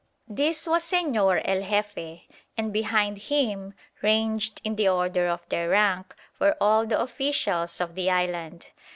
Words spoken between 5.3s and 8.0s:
their rank, were all the officials of